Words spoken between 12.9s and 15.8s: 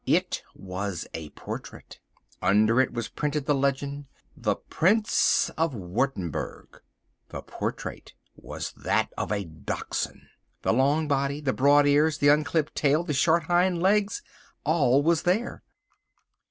the short hind legs—all was there.